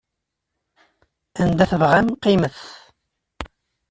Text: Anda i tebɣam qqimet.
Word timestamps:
Anda 1.41 1.65
i 1.67 1.69
tebɣam 1.71 2.07
qqimet. 2.15 2.57